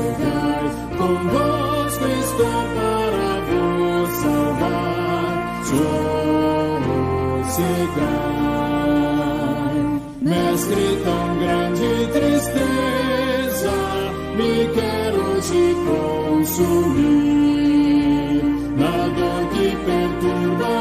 [0.00, 5.32] sossegai, convosco estou para vos salvar,
[7.54, 7.80] sossegai,
[10.22, 13.76] mestre tão grande tristeza,
[14.36, 15.64] me quero te
[16.38, 17.30] consumir.
[18.76, 20.72] Na dor que perturba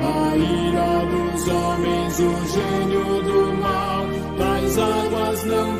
[0.00, 4.06] a ira dos homens, o gênio do mal,
[4.38, 5.79] tais águas não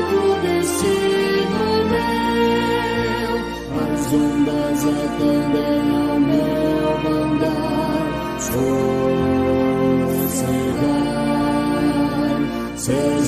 [0.00, 3.32] porto destino meu.
[3.82, 8.08] As ondas atendem ao meu mandar,
[8.38, 8.70] sossegai.
[12.76, 13.19] Seja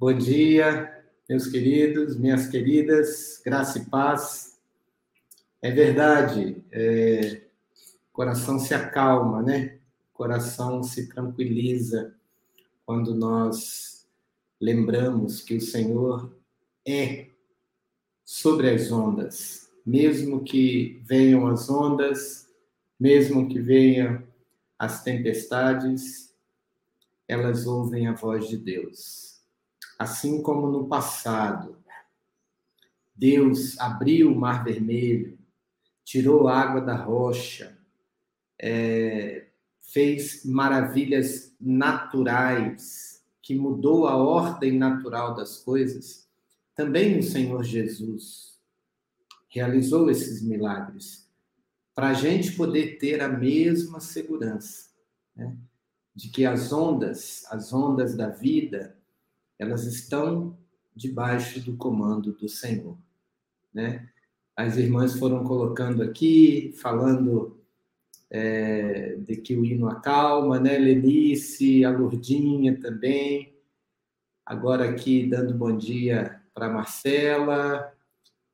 [0.00, 4.58] bom dia, meus queridos, minhas queridas, graça e paz.
[5.60, 7.42] É verdade, é,
[8.08, 9.78] o coração se acalma, né?
[10.10, 12.14] O coração se tranquiliza
[12.86, 14.08] quando nós
[14.58, 16.34] lembramos que o Senhor
[16.88, 17.26] é
[18.24, 22.48] sobre as ondas, mesmo que venham as ondas,
[22.98, 24.26] mesmo que venham
[24.78, 26.34] as tempestades,
[27.28, 29.29] elas ouvem a voz de Deus.
[30.00, 31.76] Assim como no passado,
[33.14, 35.38] Deus abriu o Mar Vermelho,
[36.02, 37.78] tirou água da rocha,
[38.58, 39.48] é,
[39.92, 46.26] fez maravilhas naturais, que mudou a ordem natural das coisas.
[46.74, 48.58] também o Senhor Jesus
[49.50, 51.30] realizou esses milagres
[51.94, 54.94] para a gente poder ter a mesma segurança
[55.36, 55.54] né?
[56.14, 58.98] de que as ondas, as ondas da vida,
[59.60, 60.56] elas estão
[60.96, 62.96] debaixo do comando do Senhor,
[63.72, 64.08] né?
[64.56, 67.60] As irmãs foram colocando aqui, falando
[68.30, 70.78] é, de que o hino acalma, né?
[70.78, 73.54] Lenice, a Lourdinha também.
[74.46, 77.92] Agora aqui dando bom dia para Marcela,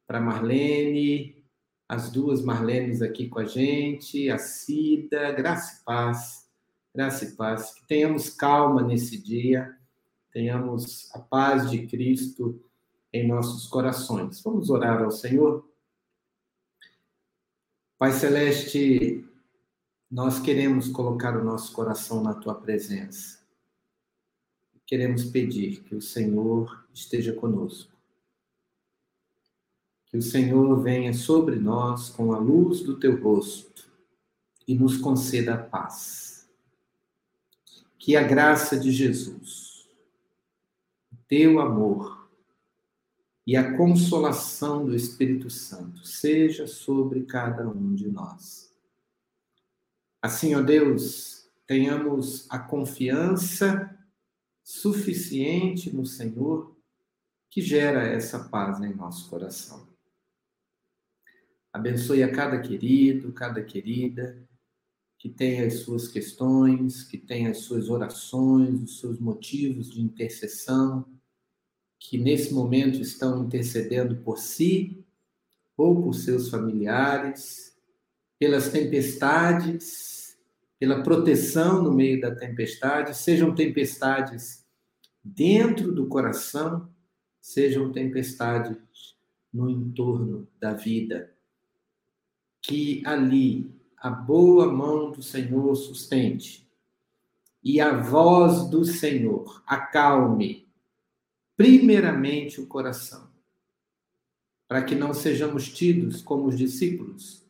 [0.09, 1.45] para Marlene,
[1.89, 6.49] as duas Marlenes aqui com a gente, a Cida, graça e paz,
[6.93, 7.75] graça e paz.
[7.75, 9.73] Que tenhamos calma nesse dia,
[10.37, 12.63] tenhamos a paz de Cristo
[13.11, 14.43] em nossos corações.
[14.43, 15.67] Vamos orar ao Senhor?
[17.97, 19.27] Pai Celeste,
[20.11, 23.39] nós queremos colocar o nosso coração na tua presença.
[24.85, 27.91] Queremos pedir que o Senhor esteja conosco.
[30.05, 33.91] Que o Senhor venha sobre nós com a luz do teu rosto
[34.69, 36.47] e nos conceda a paz.
[37.99, 39.66] Que a graça de Jesus,
[41.29, 42.31] teu amor,
[43.47, 48.75] e a consolação do Espírito Santo seja sobre cada um de nós.
[50.21, 53.97] Assim, ó Deus, tenhamos a confiança
[54.65, 56.77] suficiente no Senhor
[57.49, 59.87] que gera essa paz em nosso coração.
[61.73, 64.45] Abençoe a cada querido, cada querida
[65.19, 71.16] que tem as suas questões, que tem as suas orações, os seus motivos de intercessão
[71.99, 75.05] que nesse momento estão intercedendo por si
[75.77, 77.77] ou por seus familiares,
[78.39, 80.37] pelas tempestades,
[80.79, 84.65] pela proteção no meio da tempestade, sejam tempestades
[85.25, 86.89] dentro do coração,
[87.41, 88.77] sejam tempestades
[89.53, 91.33] no entorno da vida.
[92.61, 96.69] Que ali a boa mão do Senhor sustente
[97.65, 100.66] e a voz do Senhor acalme
[101.57, 103.31] primeiramente o coração,
[104.69, 107.45] para que não sejamos tidos como os discípulos,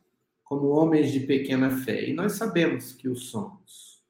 [0.44, 2.08] como homens de pequena fé.
[2.08, 4.00] E nós sabemos que o somos.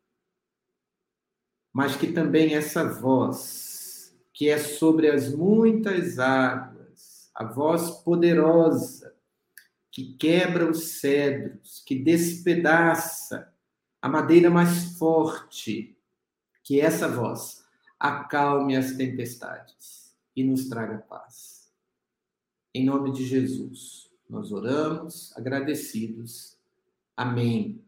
[1.73, 9.15] Mas que também essa voz, que é sobre as muitas águas, a voz poderosa,
[9.91, 13.51] que quebra os cedros, que despedaça
[14.01, 15.99] a madeira mais forte,
[16.63, 17.66] que essa voz
[17.99, 21.73] acalme as tempestades e nos traga paz.
[22.75, 26.59] Em nome de Jesus, nós oramos agradecidos.
[27.17, 27.83] Amém.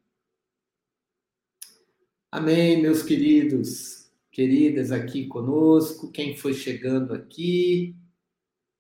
[2.30, 7.96] Amém, meus queridos, queridas aqui conosco, quem foi chegando aqui.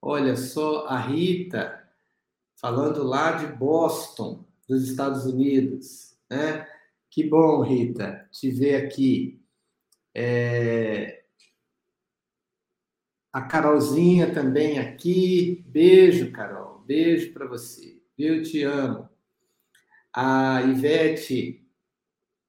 [0.00, 1.78] Olha só a Rita
[2.54, 6.66] falando lá de Boston, dos Estados Unidos, né?
[7.10, 9.40] Que bom, Rita, te ver aqui.
[10.14, 10.87] É,
[13.32, 15.64] a Carolzinha também aqui.
[15.68, 16.82] Beijo, Carol.
[16.86, 18.00] Beijo para você.
[18.16, 19.08] Eu te amo.
[20.12, 21.64] A Ivete.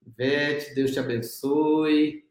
[0.06, 2.26] Ivete, Deus te abençoe.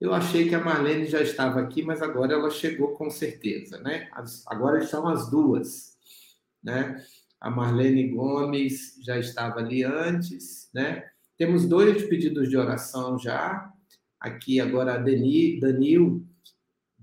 [0.00, 4.10] Eu achei que a Marlene já estava aqui, mas agora ela chegou com certeza, né?
[4.46, 5.96] Agora estão as duas,
[6.62, 7.02] né?
[7.40, 11.08] A Marlene Gomes já estava ali antes, né?
[11.38, 13.72] Temos dois pedidos de oração já.
[14.20, 16.26] Aqui agora a Dani, Danil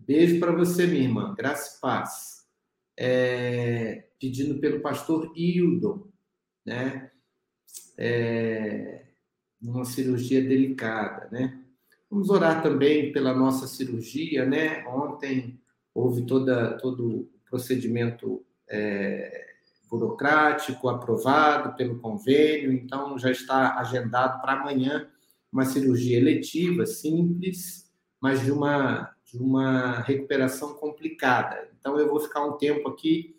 [0.07, 1.35] Beijo para você, minha irmã.
[1.37, 2.47] Graça e paz.
[2.97, 6.07] É, pedindo pelo pastor Hildon,
[6.65, 7.11] né?
[7.97, 9.05] É,
[9.61, 11.63] uma cirurgia delicada, né?
[12.09, 14.83] Vamos orar também pela nossa cirurgia, né?
[14.87, 15.61] Ontem
[15.93, 19.49] houve toda, todo o procedimento é,
[19.87, 25.07] burocrático aprovado pelo convênio, então já está agendado para amanhã
[25.53, 31.69] uma cirurgia eletiva, simples, mas de uma de uma recuperação complicada.
[31.79, 33.35] Então, eu vou ficar um tempo aqui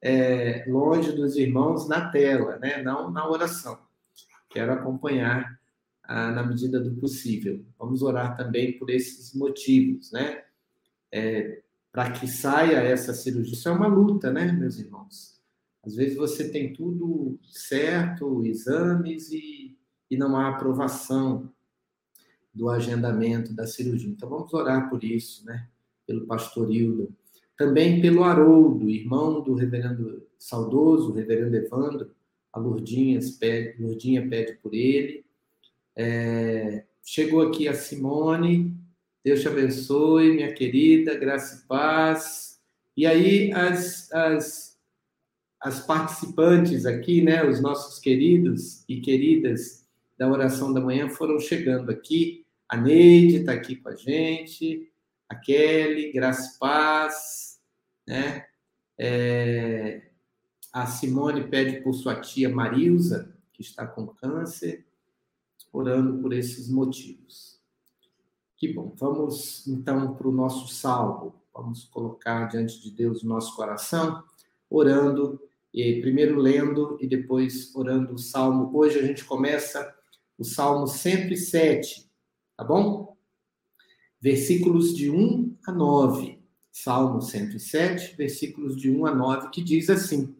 [0.00, 2.82] é, longe dos irmãos na tela, né?
[2.82, 3.78] não na oração.
[4.50, 5.58] Quero acompanhar
[6.04, 7.64] ah, na medida do possível.
[7.78, 10.44] Vamos orar também por esses motivos, né?
[11.10, 13.54] É, para que saia essa cirurgia.
[13.54, 15.40] Isso é uma luta, né, meus irmãos?
[15.84, 19.76] Às vezes você tem tudo certo, exames, e,
[20.10, 21.52] e não há aprovação
[22.52, 24.10] do agendamento da cirurgia.
[24.10, 25.68] Então vamos orar por isso, né?
[26.06, 27.14] Pelo pastor Hildo.
[27.56, 32.10] Também pelo Haroldo, irmão do reverendo saudoso, reverendo Evandro,
[32.52, 35.24] a Lourdinha pede, Lourdinha pede por ele.
[35.96, 38.76] É, chegou aqui a Simone,
[39.24, 42.60] Deus te abençoe, minha querida, graça e paz.
[42.96, 44.78] E aí as, as,
[45.60, 49.81] as participantes aqui, né, os nossos queridos e queridas
[50.18, 52.46] da oração da manhã foram chegando aqui.
[52.68, 54.90] A Neide está aqui com a gente,
[55.28, 57.60] a Kelly, Graça Paz,
[58.06, 58.46] né?
[58.98, 60.10] É,
[60.72, 64.86] a Simone pede por sua tia Marilza, que está com câncer,
[65.72, 67.60] orando por esses motivos.
[68.56, 68.94] Que bom.
[68.96, 71.42] Vamos então para o nosso salmo.
[71.52, 74.22] Vamos colocar diante de Deus o nosso coração,
[74.70, 75.40] orando,
[75.74, 78.70] e primeiro lendo e depois orando o salmo.
[78.76, 79.94] Hoje a gente começa
[80.42, 82.10] o salmo 107,
[82.56, 83.16] tá bom?
[84.20, 86.42] Versículos de 1 a 9.
[86.72, 90.34] Salmo 107, versículos de 1 a 9, que diz assim: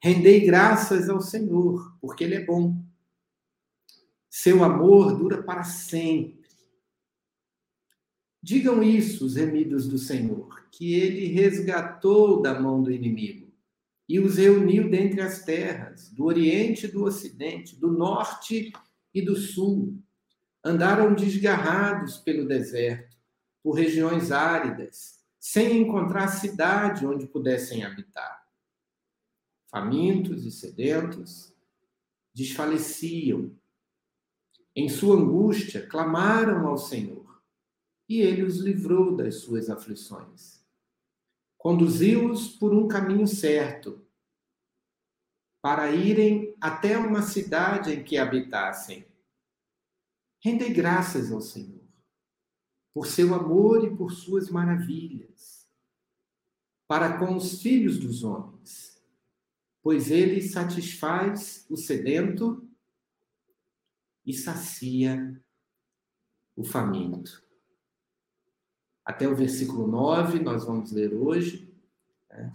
[0.00, 2.80] Rendei graças ao Senhor, porque Ele é bom.
[4.30, 6.44] Seu amor dura para sempre.
[8.40, 13.44] Digam isso, os remidos do Senhor, que Ele resgatou da mão do inimigo
[14.08, 18.72] e os reuniu dentre as terras, do Oriente e do Ocidente, do Norte
[19.14, 20.02] e do Sul.
[20.64, 23.16] Andaram desgarrados pelo deserto,
[23.62, 28.44] por regiões áridas, sem encontrar cidade onde pudessem habitar
[29.74, 31.52] famintos e sedentos,
[32.32, 33.50] desfaleciam.
[34.72, 37.42] Em sua angústia, clamaram ao Senhor,
[38.08, 40.64] e ele os livrou das suas aflições.
[41.58, 44.03] Conduziu-os por um caminho certo,
[45.64, 49.06] para irem até uma cidade em que habitassem.
[50.42, 51.80] Rendei graças ao Senhor,
[52.92, 55.66] por seu amor e por suas maravilhas,
[56.86, 58.94] para com os filhos dos homens
[59.84, 62.66] pois ele satisfaz o sedento
[64.24, 65.38] e sacia
[66.56, 67.44] o faminto.
[69.04, 71.70] Até o versículo 9, nós vamos ler hoje.
[72.30, 72.50] Né?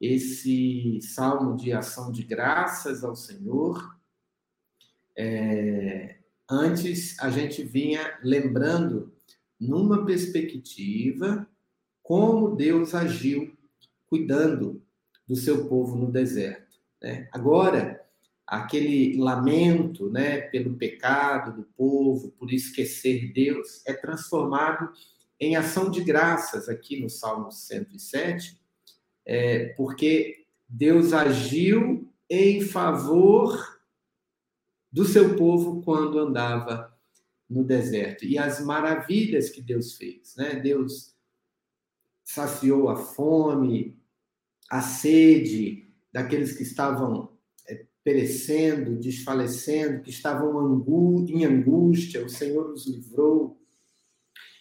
[0.00, 3.96] Esse salmo de ação de graças ao Senhor.
[5.16, 9.12] É, antes, a gente vinha lembrando,
[9.60, 11.48] numa perspectiva,
[12.02, 13.56] como Deus agiu
[14.06, 14.82] cuidando
[15.26, 16.78] do seu povo no deserto.
[17.02, 17.28] Né?
[17.32, 18.00] Agora,
[18.46, 24.90] aquele lamento né, pelo pecado do povo, por esquecer Deus, é transformado
[25.38, 28.58] em ação de graças aqui no Salmo 107,
[29.28, 33.78] é, porque Deus agiu em favor
[34.90, 36.96] do seu povo quando andava
[37.48, 38.24] no deserto.
[38.24, 40.34] E as maravilhas que Deus fez.
[40.34, 40.56] Né?
[40.56, 41.14] Deus
[42.24, 43.98] saciou a fome,
[44.70, 47.36] a sede, daqueles que estavam
[47.68, 50.82] é, perecendo, desfalecendo, que estavam
[51.28, 53.60] em angústia, o Senhor os livrou.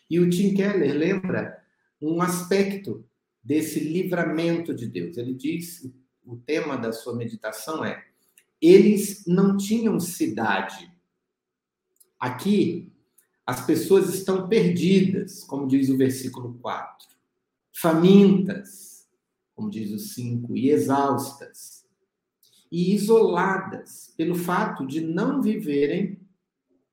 [0.10, 1.58] E o Tim Keller lembra
[2.02, 3.08] um aspecto
[3.48, 5.16] desse livramento de Deus.
[5.16, 5.90] Ele diz,
[6.26, 8.06] o tema da sua meditação é:
[8.62, 10.92] eles não tinham cidade.
[12.20, 12.92] Aqui,
[13.46, 17.08] as pessoas estão perdidas, como diz o versículo 4,
[17.72, 19.08] famintas,
[19.56, 21.88] como diz o 5, e exaustas,
[22.70, 26.20] e isoladas pelo fato de não viverem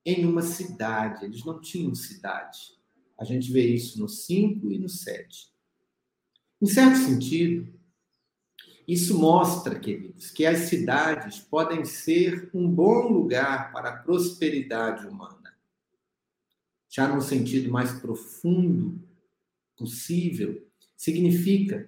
[0.05, 1.25] em uma cidade.
[1.25, 2.77] Eles não tinham cidade.
[3.19, 5.54] A gente vê isso no 5 e no 7.
[6.65, 7.71] Em certo sentido,
[8.87, 15.53] isso mostra, queridos, que as cidades podem ser um bom lugar para a prosperidade humana.
[16.89, 18.99] Já no sentido mais profundo
[19.77, 20.67] possível,
[20.97, 21.87] significa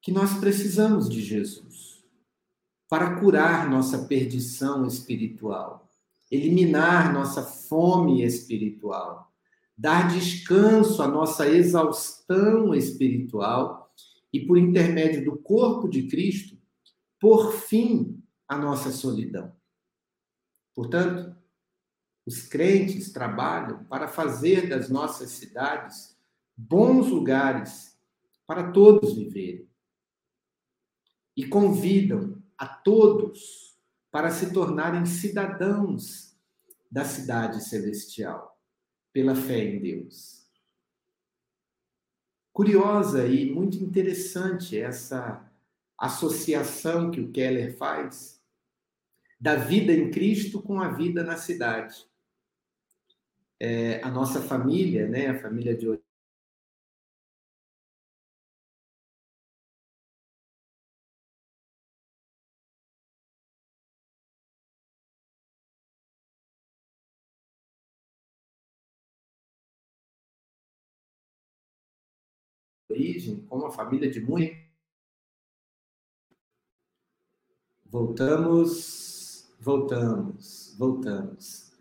[0.00, 2.02] que nós precisamos de Jesus
[2.88, 5.90] para curar nossa perdição espiritual,
[6.30, 9.30] eliminar nossa fome espiritual,
[9.76, 13.92] dar descanso à nossa exaustão espiritual
[14.32, 16.56] e, por intermédio do corpo de Cristo,
[17.20, 19.54] por fim à nossa solidão.
[20.74, 21.36] Portanto,
[22.24, 26.16] os crentes trabalham para fazer das nossas cidades
[26.56, 27.98] bons lugares
[28.46, 29.68] para todos viverem
[31.36, 33.76] e convidam a todos
[34.10, 36.36] para se tornarem cidadãos
[36.90, 38.51] da cidade celestial,
[39.12, 40.46] pela fé em Deus.
[42.52, 45.50] Curiosa e muito interessante essa
[45.98, 48.42] associação que o Keller faz
[49.40, 52.06] da vida em Cristo com a vida na cidade.
[53.58, 55.88] É, a nossa família, né, a família de
[73.56, 74.56] uma família de muito.
[77.84, 81.72] Voltamos, voltamos, voltamos.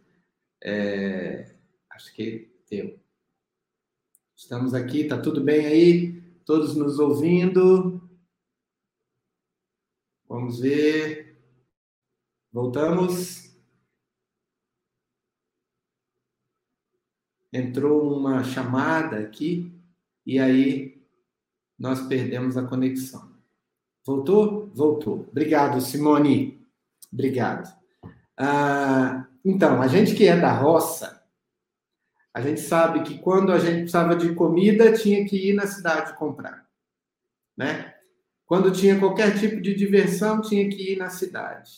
[0.61, 1.55] É,
[1.89, 2.99] acho que deu.
[4.35, 6.21] Estamos aqui, tá tudo bem aí?
[6.45, 8.01] Todos nos ouvindo?
[10.27, 11.37] Vamos ver.
[12.51, 13.55] Voltamos.
[17.53, 19.71] Entrou uma chamada aqui
[20.25, 21.00] e aí
[21.81, 23.31] nós perdemos a conexão.
[24.05, 24.71] Voltou?
[24.75, 25.25] Voltou.
[25.31, 26.63] Obrigado, Simone.
[27.11, 27.75] Obrigado.
[28.37, 31.23] Ah, então, a gente que é da roça,
[32.31, 36.15] a gente sabe que quando a gente precisava de comida, tinha que ir na cidade
[36.17, 36.69] comprar,
[37.57, 37.95] né?
[38.45, 41.71] Quando tinha qualquer tipo de diversão, tinha que ir na cidade.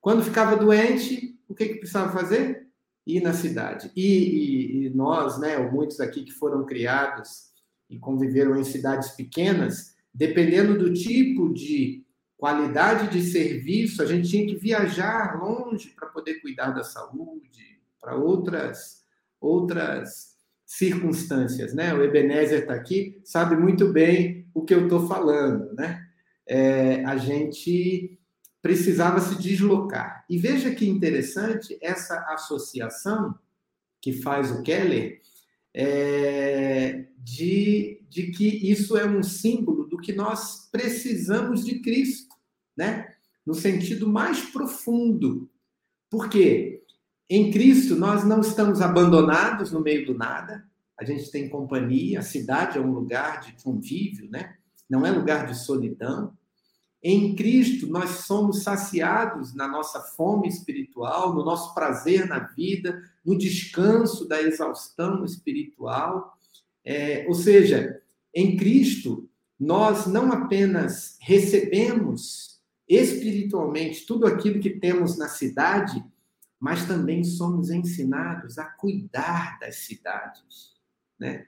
[0.00, 2.68] Quando ficava doente, o que, que precisava fazer?
[3.06, 3.92] Ir na cidade.
[3.94, 7.49] E, e, e nós, né, muitos aqui que foram criados
[7.90, 12.06] e conviveram em cidades pequenas, dependendo do tipo de
[12.38, 18.16] qualidade de serviço, a gente tinha que viajar longe para poder cuidar da saúde, para
[18.16, 19.00] outras
[19.40, 21.92] outras circunstâncias, né?
[21.92, 26.06] O Ebenezer está aqui, sabe muito bem o que eu estou falando, né?
[26.46, 28.18] É, a gente
[28.62, 30.24] precisava se deslocar.
[30.28, 33.34] E veja que interessante essa associação
[34.00, 35.20] que faz o Keller
[35.74, 42.34] é, de, de que isso é um símbolo do que nós precisamos de Cristo,
[42.76, 43.14] né?
[43.46, 45.48] No sentido mais profundo.
[46.08, 46.82] Por quê?
[47.28, 50.68] Em Cristo nós não estamos abandonados no meio do nada.
[50.98, 54.56] A gente tem companhia, a cidade é um lugar de convívio, né?
[54.88, 56.36] Não é lugar de solidão.
[57.02, 63.38] Em Cristo, nós somos saciados na nossa fome espiritual, no nosso prazer na vida, no
[63.38, 66.36] descanso da exaustão espiritual.
[66.84, 68.02] É, ou seja,
[68.34, 76.04] em Cristo, nós não apenas recebemos espiritualmente tudo aquilo que temos na cidade,
[76.58, 80.74] mas também somos ensinados a cuidar das cidades.
[81.18, 81.46] Né?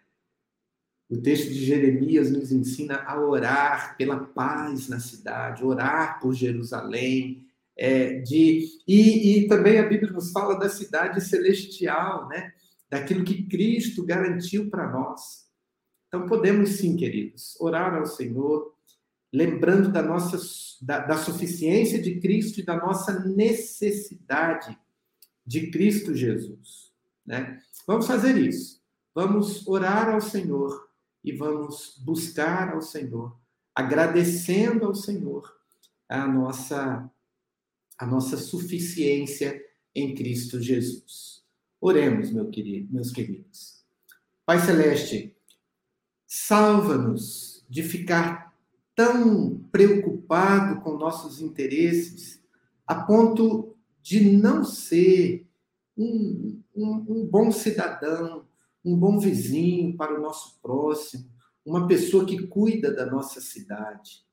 [1.13, 7.47] O texto de Jeremias nos ensina a orar pela paz na cidade, orar por Jerusalém,
[7.77, 12.55] é, de e, e, também a Bíblia nos fala da cidade celestial, né?
[12.89, 15.47] Daquilo que Cristo garantiu para nós.
[16.09, 18.75] Então podemos sim, queridos, orar ao Senhor,
[19.31, 20.39] lembrando da nossa
[20.81, 24.79] da, da suficiência de Cristo e da nossa necessidade
[25.45, 26.91] de Cristo Jesus,
[27.27, 27.61] né?
[27.87, 28.81] Vamos fazer isso.
[29.15, 30.91] Vamos orar ao Senhor
[31.25, 33.37] e vamos buscar ao Senhor,
[33.75, 35.53] agradecendo ao Senhor
[36.09, 37.11] a nossa
[37.99, 41.45] a nossa suficiência em Cristo Jesus.
[41.81, 43.85] Oremos, meu querido, meus queridos.
[44.45, 45.37] Pai celeste,
[46.27, 48.53] salva-nos de ficar
[48.95, 52.43] tão preocupado com nossos interesses
[52.87, 55.47] a ponto de não ser
[55.97, 58.45] um, um, um bom cidadão,
[58.85, 61.31] um bom vizinho para o nosso próximo,
[61.65, 64.25] uma pessoa que cuida da nossa cidade.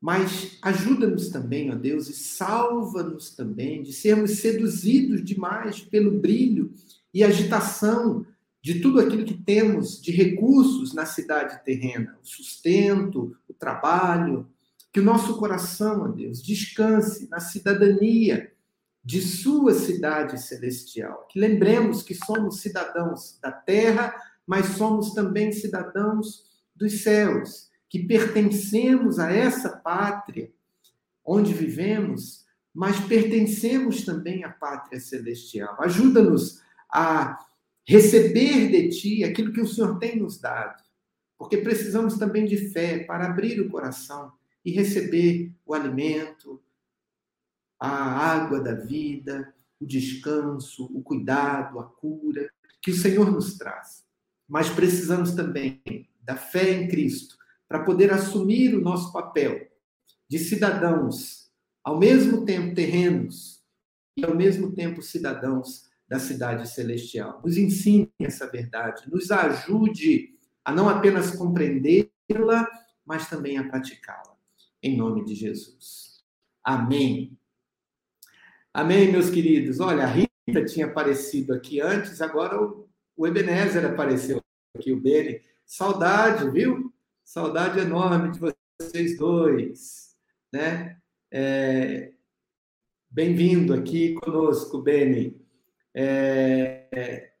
[0.00, 6.72] Mas ajuda-nos também, ó Deus, e salva-nos também de sermos seduzidos demais pelo brilho
[7.14, 8.26] e agitação
[8.60, 14.48] de tudo aquilo que temos de recursos na cidade terrena, o sustento, o trabalho,
[14.92, 18.52] que o nosso coração, ó Deus, descanse na cidadania
[19.04, 21.26] de sua cidade celestial.
[21.28, 24.14] Que lembremos que somos cidadãos da terra,
[24.46, 30.50] mas somos também cidadãos dos céus, que pertencemos a essa pátria
[31.24, 35.76] onde vivemos, mas pertencemos também à pátria celestial.
[35.80, 36.60] Ajuda-nos
[36.90, 37.38] a
[37.86, 40.82] receber de ti aquilo que o Senhor tem nos dado,
[41.36, 44.32] porque precisamos também de fé para abrir o coração
[44.64, 46.62] e receber o alimento,
[47.84, 52.48] a água da vida, o descanso, o cuidado, a cura
[52.80, 54.04] que o Senhor nos traz.
[54.48, 55.82] Mas precisamos também
[56.20, 57.36] da fé em Cristo
[57.68, 59.66] para poder assumir o nosso papel
[60.28, 61.50] de cidadãos,
[61.82, 63.64] ao mesmo tempo terrenos
[64.16, 67.42] e ao mesmo tempo cidadãos da cidade celestial.
[67.44, 72.68] Nos ensine essa verdade, nos ajude a não apenas compreendê-la,
[73.04, 74.36] mas também a praticá-la.
[74.80, 76.22] Em nome de Jesus.
[76.62, 77.36] Amém.
[78.74, 79.80] Amém, meus queridos.
[79.80, 82.58] Olha, a Rita tinha aparecido aqui antes, agora
[83.14, 84.40] o Ebenezer apareceu
[84.74, 85.42] aqui, o Beni.
[85.66, 86.90] Saudade, viu?
[87.22, 90.16] Saudade enorme de vocês dois,
[90.50, 90.96] né?
[91.30, 92.14] É...
[93.10, 95.38] Bem-vindo aqui conosco, Beni.
[95.94, 97.34] É...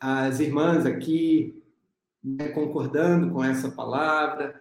[0.00, 1.62] As irmãs aqui,
[2.24, 4.58] né, concordando com essa palavra,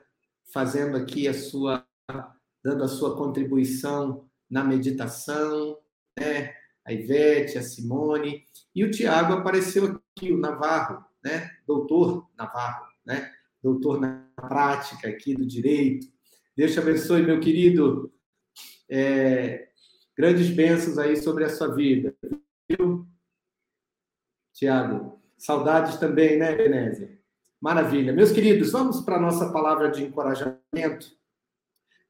[0.54, 1.88] fazendo aqui a sua,
[2.62, 5.78] dando a sua contribuição na meditação,
[6.20, 6.54] né?
[6.86, 8.44] A Ivete, a Simone
[8.76, 11.50] e o Tiago apareceu aqui, o Navarro, né?
[11.66, 13.32] Doutor Navarro, né?
[13.64, 16.08] Doutor na prática aqui do direito.
[16.58, 18.12] Deus te abençoe, meu querido.
[18.90, 19.70] É,
[20.18, 22.14] grandes bênçãos aí sobre a sua vida.
[22.70, 23.08] Viu?
[24.54, 27.20] Tiago, saudades também, né, Benézia?
[27.62, 28.12] Maravilha.
[28.12, 31.21] Meus queridos, vamos para a nossa palavra de encorajamento.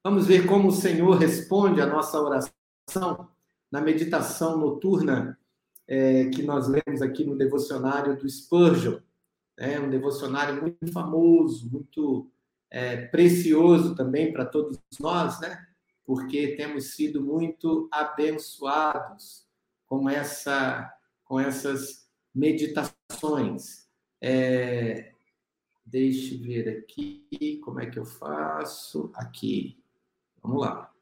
[0.04, 3.30] Vamos ver como o Senhor responde a nossa oração
[3.70, 5.38] na meditação noturna
[5.86, 8.98] é, que nós lemos aqui no devocionário do Spurgeon.
[9.56, 12.28] É um devocionário muito famoso, muito
[12.68, 15.68] é, precioso também para todos nós, né?
[16.04, 19.46] Porque temos sido muito abençoados
[19.86, 20.92] com essa,
[21.24, 23.86] com essas meditações.
[24.20, 25.12] É,
[25.86, 29.12] deixe ver aqui como é que eu faço.
[29.14, 29.81] Aqui.
[30.42, 30.92] Vamos lá.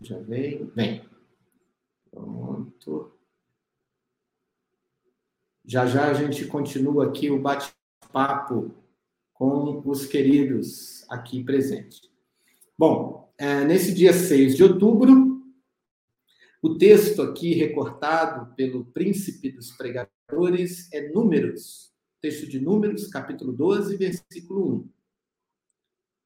[0.00, 0.66] Já vem.
[0.74, 1.08] Vem.
[2.10, 3.16] Pronto.
[5.64, 8.74] Já já a gente continua aqui o bate-papo
[9.32, 12.10] com os queridos aqui presentes.
[12.76, 15.42] Bom, é, nesse dia 6 de outubro,
[16.60, 21.91] o texto aqui recortado pelo príncipe dos pregadores é Números,
[22.22, 24.90] texto de Números, capítulo 12, versículo 1.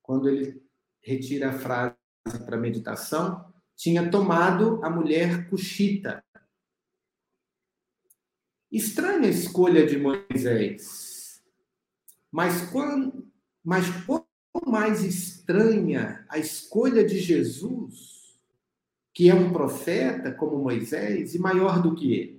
[0.03, 0.63] Quando ele
[1.01, 1.97] retira a frase
[2.45, 6.23] para meditação, tinha tomado a mulher cuxita.
[8.71, 11.43] Estranha a escolha de Moisés,
[12.31, 13.27] mas quando,
[13.65, 14.27] mas quanto
[14.67, 18.17] mais estranha a escolha de Jesus
[19.15, 22.36] que é um profeta como Moisés e maior do que ele.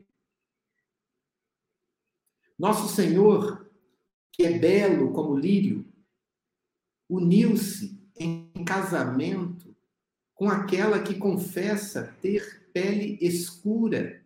[2.57, 3.69] Nosso Senhor,
[4.33, 5.85] que é belo como lírio,
[7.09, 9.75] uniu-se em casamento
[10.33, 14.23] com aquela que confessa ter pele escura,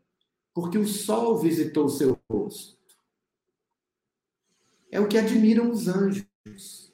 [0.54, 2.78] porque o sol visitou seu rosto.
[4.92, 6.94] É o que admiram os anjos,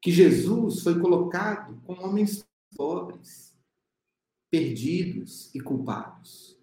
[0.00, 3.54] que Jesus foi colocado com homens pobres
[4.50, 6.56] perdidos e culpados.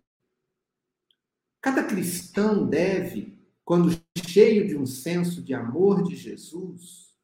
[1.61, 3.32] Cada cristão deve,
[3.63, 3.89] quando
[4.27, 7.15] cheio de um senso de amor de Jesus,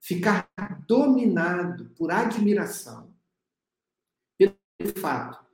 [0.00, 0.48] ficar
[0.86, 3.14] dominado por admiração
[4.36, 4.56] pelo
[4.96, 5.46] fato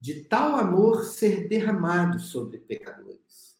[0.00, 3.58] de tal amor ser derramado sobre pecadores.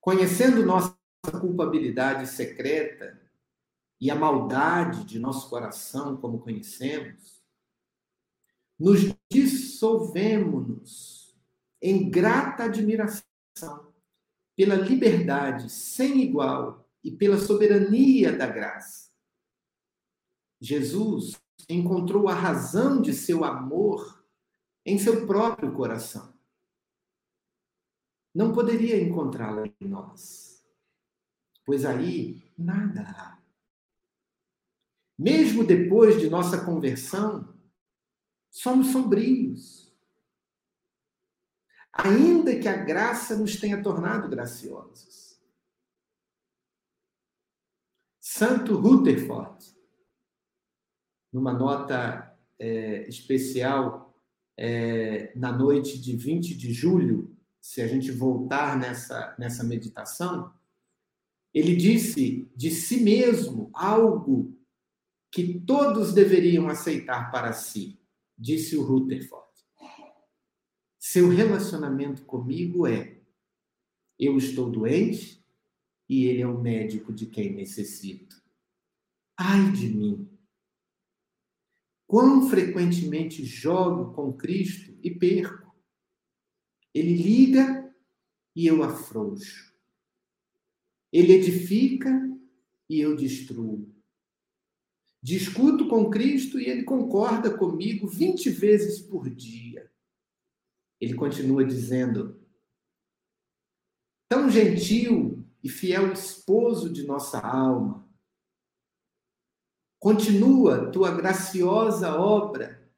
[0.00, 0.96] Conhecendo nossa
[1.40, 3.20] culpabilidade secreta
[4.00, 7.42] e a maldade de nosso coração, como conhecemos,
[8.78, 11.36] nos dissolvemos
[11.80, 13.91] em grata admiração
[14.56, 19.10] pela liberdade sem igual e pela soberania da graça.
[20.60, 24.24] Jesus encontrou a razão de seu amor
[24.84, 26.32] em seu próprio coração.
[28.34, 30.64] Não poderia encontrá-la em nós,
[31.64, 33.42] pois aí nada há.
[35.18, 37.54] Mesmo depois de nossa conversão,
[38.50, 39.81] somos sombrios.
[41.92, 45.40] Ainda que a graça nos tenha tornado graciosos.
[48.20, 49.62] Santo Rutherford,
[51.32, 54.16] numa nota é, especial
[54.56, 60.52] é, na noite de 20 de julho, se a gente voltar nessa, nessa meditação,
[61.52, 64.58] ele disse de si mesmo algo
[65.30, 68.00] que todos deveriam aceitar para si
[68.36, 69.51] disse o Rutherford.
[71.04, 73.20] Seu relacionamento comigo é:
[74.16, 75.44] eu estou doente
[76.08, 78.40] e ele é o médico de quem necessito.
[79.36, 80.30] Ai de mim!
[82.06, 85.74] Quão frequentemente jogo com Cristo e perco.
[86.94, 87.92] Ele liga
[88.54, 89.74] e eu afrouxo.
[91.12, 92.12] Ele edifica
[92.88, 93.92] e eu destruo.
[95.20, 99.91] Discuto com Cristo e ele concorda comigo 20 vezes por dia.
[101.02, 102.40] Ele continua dizendo:
[104.28, 108.08] Tão gentil e fiel esposo de nossa alma,
[109.98, 112.88] continua tua graciosa obra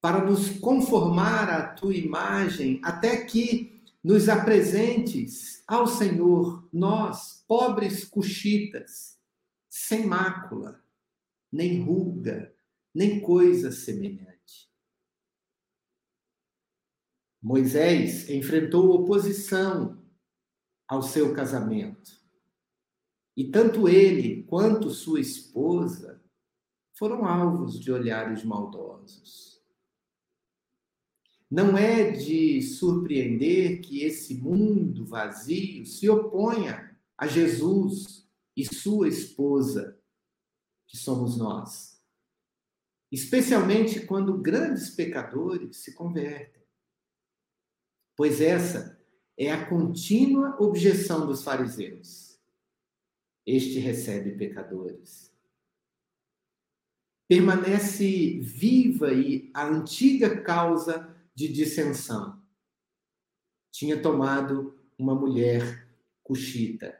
[0.00, 9.16] para nos conformar à tua imagem, até que nos apresentes ao Senhor, nós, pobres cuxitas,
[9.70, 10.82] sem mácula
[11.52, 12.54] nem ruga,
[12.94, 14.31] nem coisa semelhante.
[17.42, 20.00] Moisés enfrentou oposição
[20.86, 22.12] ao seu casamento.
[23.36, 26.22] E tanto ele quanto sua esposa
[26.92, 29.60] foram alvos de olhares maldosos.
[31.50, 39.98] Não é de surpreender que esse mundo vazio se oponha a Jesus e sua esposa,
[40.86, 42.00] que somos nós.
[43.10, 46.61] Especialmente quando grandes pecadores se convertem.
[48.22, 48.96] Pois essa
[49.36, 52.38] é a contínua objeção dos fariseus.
[53.44, 55.34] Este recebe pecadores
[57.26, 62.40] permanece viva e a antiga causa de dissensão.
[63.72, 65.88] Tinha tomado uma mulher
[66.22, 66.96] cuxita.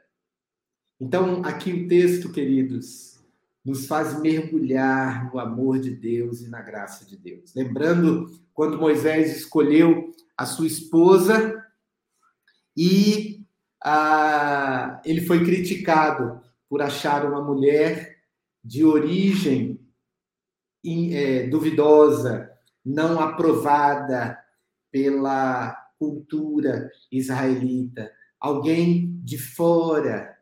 [0.99, 3.23] Então, aqui o texto, queridos,
[3.63, 7.55] nos faz mergulhar no amor de Deus e na graça de Deus.
[7.55, 11.63] Lembrando quando Moisés escolheu a sua esposa
[12.75, 13.45] e
[13.83, 18.17] ah, ele foi criticado por achar uma mulher
[18.63, 19.79] de origem
[20.85, 22.49] é, duvidosa,
[22.83, 24.39] não aprovada
[24.91, 30.37] pela cultura israelita, alguém de fora,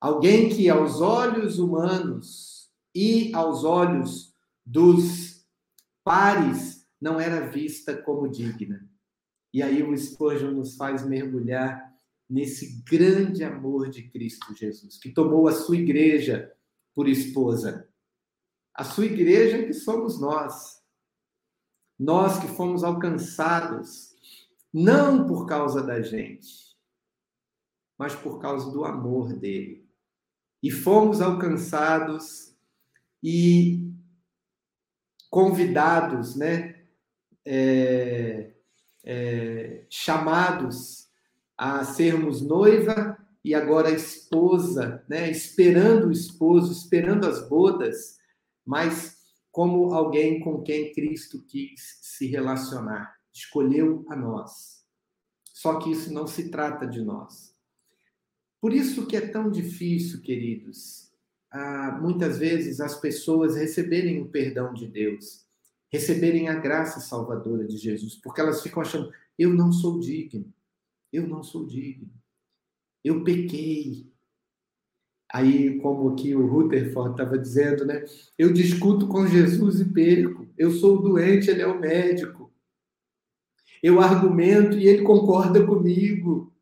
[0.00, 5.46] alguém que aos olhos humanos e aos olhos dos
[6.04, 8.91] pares não era vista como digna.
[9.52, 11.92] E aí o Spurgeon nos faz mergulhar
[12.28, 16.50] nesse grande amor de Cristo Jesus, que tomou a sua igreja
[16.94, 17.92] por esposa
[18.74, 20.82] a sua igreja que somos nós.
[21.98, 24.14] Nós que fomos alcançados,
[24.72, 26.76] não por causa da gente,
[27.98, 29.88] mas por causa do amor dele.
[30.62, 32.56] E fomos alcançados
[33.22, 33.92] e
[35.30, 36.86] convidados, né?
[37.44, 38.51] É,
[39.04, 41.08] é, chamados
[41.56, 45.30] a sermos noiva e agora esposa, né?
[45.30, 48.20] Esperando o esposo, esperando as bodas
[48.64, 54.82] mas como alguém com quem Cristo quis se relacionar, escolheu a nós.
[55.52, 57.54] Só que isso não se trata de nós.
[58.60, 61.12] Por isso que é tão difícil, queridos,
[61.50, 65.44] ah, muitas vezes as pessoas receberem o perdão de Deus,
[65.92, 70.52] receberem a graça salvadora de Jesus, porque elas ficam achando: eu não sou digno,
[71.12, 72.10] eu não sou digno,
[73.04, 74.12] eu pequei,
[75.32, 78.04] Aí, como aqui o Rutherford estava dizendo, né?
[78.36, 80.46] Eu discuto com Jesus e perco.
[80.58, 82.52] Eu sou doente, ele é o médico.
[83.82, 86.52] Eu argumento e ele concorda comigo.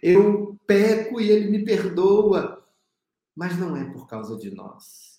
[0.00, 2.64] Eu peco e ele me perdoa.
[3.34, 5.11] Mas não é por causa de nós.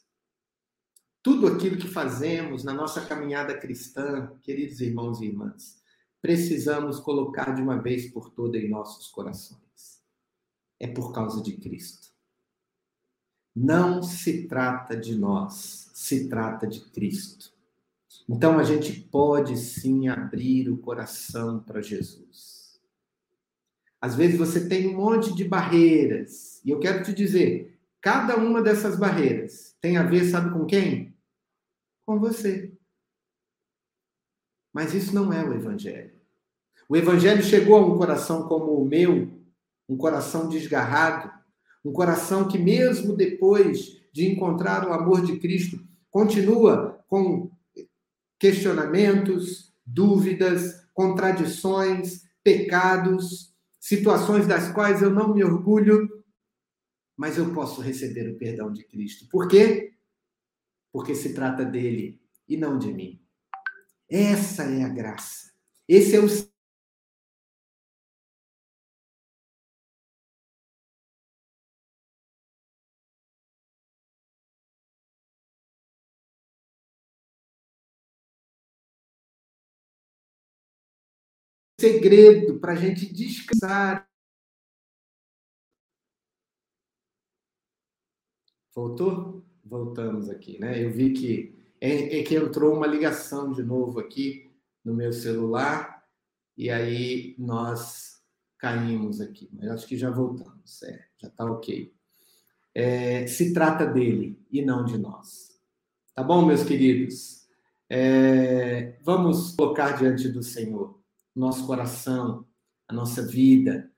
[1.24, 5.82] Tudo aquilo que fazemos na nossa caminhada cristã, queridos irmãos e irmãs,
[6.22, 10.04] precisamos colocar de uma vez por todas em nossos corações.
[10.78, 12.10] É por causa de Cristo.
[13.56, 17.54] Não se trata de nós, se trata de Cristo.
[18.28, 22.82] Então a gente pode sim abrir o coração para Jesus.
[24.02, 28.62] Às vezes você tem um monte de barreiras, e eu quero te dizer, cada uma
[28.62, 31.13] dessas barreiras tem a ver, sabe com quem?
[32.06, 32.74] Com você.
[34.74, 36.14] Mas isso não é o Evangelho.
[36.90, 39.32] O Evangelho chegou a um coração como o meu,
[39.88, 41.32] um coração desgarrado,
[41.84, 47.52] um coração que, mesmo depois de encontrar o amor de Cristo, continua com
[48.40, 56.24] questionamentos, dúvidas, contradições, pecados, situações das quais eu não me orgulho,
[57.18, 59.28] mas eu posso receber o perdão de Cristo.
[59.30, 59.93] Por quê?
[60.94, 63.20] Porque se trata dele e não de mim.
[64.10, 65.52] Essa é a graça.
[65.88, 66.28] Esse é o
[81.80, 84.08] segredo para a gente descansar.
[88.76, 89.53] Voltou?
[89.74, 90.84] Voltamos aqui, né?
[90.84, 94.52] Eu vi que é, é, que entrou uma ligação de novo aqui
[94.86, 96.06] no meu celular
[96.56, 98.22] e aí nós
[98.60, 101.92] caímos aqui, mas acho que já voltamos, é, já está ok.
[102.76, 105.60] É, se trata dele e não de nós.
[106.14, 107.48] Tá bom, meus queridos?
[107.90, 111.02] É, vamos colocar diante do Senhor
[111.36, 112.46] nosso coração,
[112.88, 113.92] a nossa vida,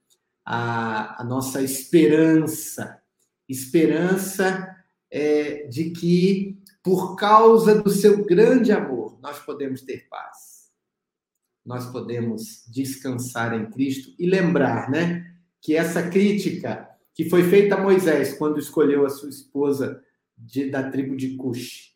[0.45, 3.03] a, a nossa esperança.
[3.49, 4.73] Esperança
[5.11, 10.69] é, de que, por causa do seu grande amor, nós podemos ter paz.
[11.65, 17.81] nós podemos descansar em Cristo e lembrar, né, que essa crítica que foi feita a
[17.81, 20.03] Moisés quando escolheu a sua esposa
[20.37, 21.95] de, da tribo de Cush,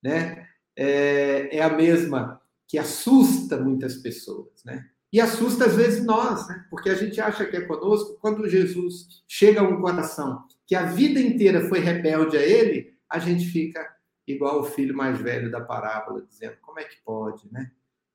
[0.00, 4.86] né, é, é a mesma que assusta muitas pessoas, né?
[5.10, 6.66] E assusta às vezes nós, né?
[6.70, 8.18] Porque a gente acha que é conosco.
[8.20, 13.18] Quando Jesus chega a um coração que a vida inteira foi rebelde a ele, a
[13.18, 17.72] gente fica igual o filho mais velho da parábola, dizendo: como é que pode, né?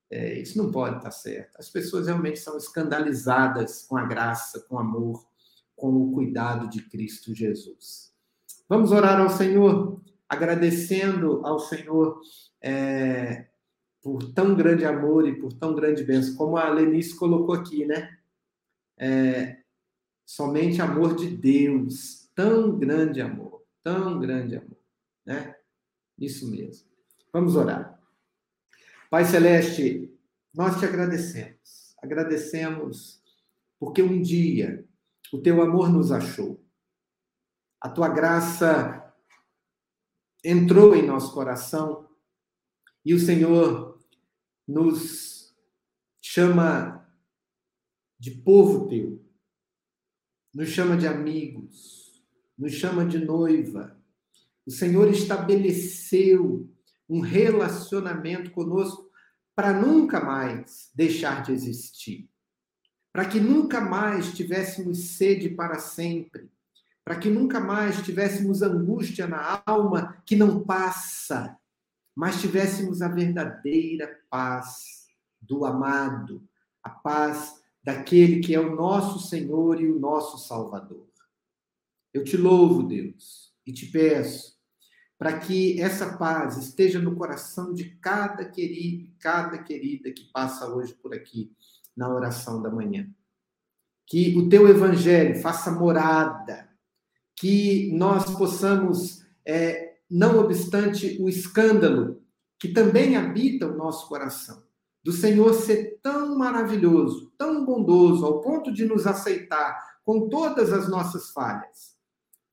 [0.09, 1.57] É, isso não pode estar certo.
[1.57, 5.25] As pessoas realmente são escandalizadas com a graça, com o amor,
[5.75, 8.13] com o cuidado de Cristo Jesus.
[8.69, 12.21] Vamos orar ao Senhor, agradecendo ao Senhor
[12.61, 13.47] é,
[13.99, 18.15] por tão grande amor e por tão grande bênção, como a Lenice colocou aqui, né?
[18.95, 19.57] É,
[20.23, 24.79] somente amor de Deus, tão grande amor, tão grande amor,
[25.25, 25.55] né?
[26.17, 26.89] Isso mesmo.
[27.31, 27.99] Vamos orar.
[29.09, 30.11] Pai Celeste,
[30.53, 31.95] nós te agradecemos.
[32.01, 33.21] Agradecemos
[33.79, 34.87] porque um dia
[35.31, 36.63] o teu amor nos achou.
[37.81, 39.13] A tua graça
[40.43, 42.09] entrou em nosso coração
[43.05, 43.99] e o Senhor
[44.67, 45.55] nos
[46.21, 47.05] chama
[48.17, 49.21] de povo teu,
[50.53, 52.02] nos chama de amigos,
[52.57, 53.97] nos chama de noiva.
[54.65, 56.69] O Senhor estabeleceu
[57.09, 59.09] um relacionamento conosco
[59.55, 62.29] para nunca mais deixar de existir,
[63.11, 66.49] para que nunca mais tivéssemos sede para sempre,
[67.03, 71.57] para que nunca mais tivéssemos angústia na alma que não passa,
[72.15, 75.07] mas tivéssemos a verdadeira paz
[75.41, 76.47] do amado,
[76.81, 81.12] a paz daquele que é o nosso Senhor e o nosso Salvador.
[82.13, 84.53] Eu te louvo, Deus, e te peço
[85.17, 90.93] para que essa paz esteja no coração de cada querido, cada querida que passa hoje
[90.93, 91.51] por aqui
[91.95, 93.09] na oração da manhã.
[94.05, 96.69] Que o teu evangelho faça morada,
[97.37, 102.21] que nós possamos, é, não obstante o escândalo
[102.59, 104.63] que também habita o nosso coração,
[105.03, 110.89] do Senhor ser tão maravilhoso, tão bondoso, ao ponto de nos aceitar com todas as
[110.89, 111.92] nossas falhas,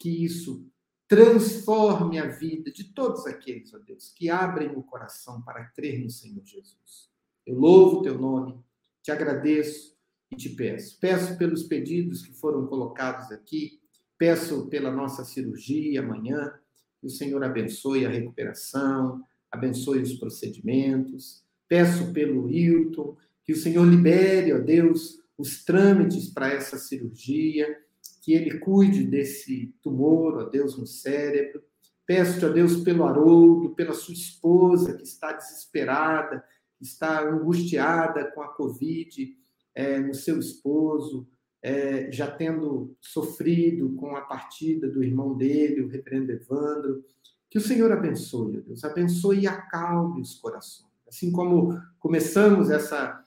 [0.01, 0.67] que isso
[1.07, 6.09] transforme a vida de todos aqueles, ó Deus, que abrem o coração para crer no
[6.09, 7.11] Senhor Jesus.
[7.47, 8.59] Eu louvo o teu nome,
[9.03, 9.95] te agradeço
[10.31, 10.99] e te peço.
[10.99, 13.81] Peço pelos pedidos que foram colocados aqui,
[14.17, 16.55] peço pela nossa cirurgia amanhã,
[17.01, 21.45] que o Senhor abençoe a recuperação, abençoe os procedimentos.
[21.69, 27.83] Peço pelo Hilton, que o Senhor libere, ó Deus, os trâmites para essa cirurgia
[28.21, 31.63] que ele cuide desse tumor, ó Deus, no cérebro.
[32.07, 36.45] Peço-te, ó Deus, pelo Haroldo, pela sua esposa que está desesperada,
[36.81, 39.37] está angustiada com a Covid,
[39.75, 41.27] é, no seu esposo,
[41.63, 47.05] é, já tendo sofrido com a partida do irmão dele, o reverendo Evandro.
[47.49, 50.91] Que o Senhor abençoe, ó Deus, abençoe e acalme os corações.
[51.09, 53.25] Assim como começamos essa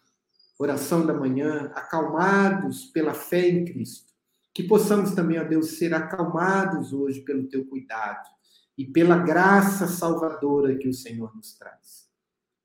[0.57, 4.12] oração da manhã, acalmados pela fé em Cristo
[4.53, 8.29] que possamos também, ó Deus, ser acalmados hoje pelo teu cuidado
[8.77, 12.07] e pela graça salvadora que o Senhor nos traz.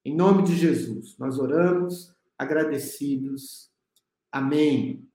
[0.05, 3.71] Em nome de Jesus, nós oramos agradecidos.
[4.31, 5.09] Amém.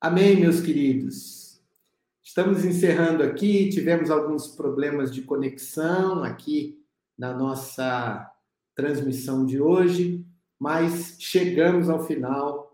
[0.00, 1.60] Amém, meus queridos.
[2.22, 6.78] Estamos encerrando aqui, tivemos alguns problemas de conexão aqui
[7.16, 8.30] na nossa
[8.74, 10.24] transmissão de hoje,
[10.58, 12.67] mas chegamos ao final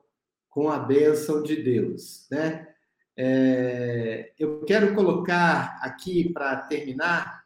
[0.55, 2.69] com a bênção de Deus, né?
[3.17, 7.44] É, eu quero colocar aqui para terminar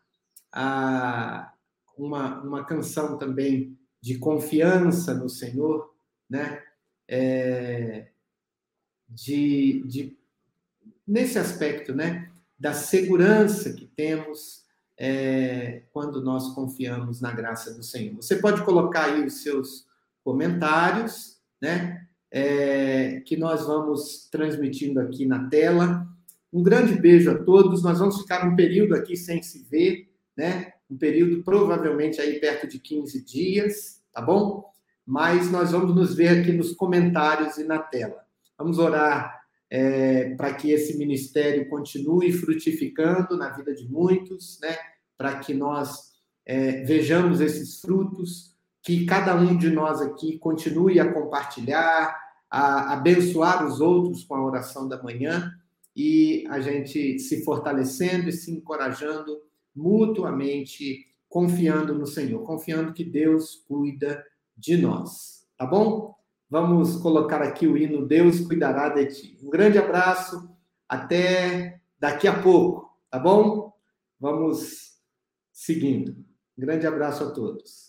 [0.53, 1.51] a,
[1.97, 5.95] uma, uma canção também de confiança no Senhor,
[6.29, 6.63] né?
[7.09, 8.09] É,
[9.09, 10.19] de, de,
[11.07, 12.31] nesse aspecto, né?
[12.59, 14.67] Da segurança que temos
[14.99, 18.17] é, quando nós confiamos na graça do Senhor.
[18.17, 19.87] Você pode colocar aí os seus
[20.23, 22.07] comentários, né?
[22.31, 26.07] É, que nós vamos transmitindo aqui na tela.
[26.53, 27.83] Um grande beijo a todos.
[27.83, 30.73] Nós vamos ficar um período aqui sem se ver, né?
[30.91, 34.65] Um período provavelmente aí perto de 15 dias, tá bom?
[35.05, 38.25] Mas nós vamos nos ver aqui nos comentários e na tela.
[38.57, 39.39] Vamos orar
[39.71, 44.77] é, para que esse ministério continue frutificando na vida de muitos, né?
[45.17, 46.13] Para que nós
[46.47, 52.17] é, vejamos esses frutos que cada um de nós aqui continue a compartilhar,
[52.51, 55.53] a abençoar os outros com a oração da manhã
[55.95, 59.43] e a gente se fortalecendo e se encorajando
[59.75, 64.25] mutuamente, confiando no Senhor, confiando que Deus cuida
[64.57, 65.47] de nós.
[65.57, 66.15] tá bom?
[66.51, 69.39] Vamos colocar aqui o hino Deus cuidará de ti.
[69.43, 70.49] Um grande abraço,
[70.89, 73.73] até daqui a pouco, tá bom?
[74.19, 74.99] Vamos
[75.53, 76.28] seguindo.
[76.59, 77.89] Grande abraço a todos.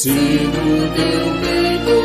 [0.00, 0.14] Se no
[0.96, 1.99] teu peito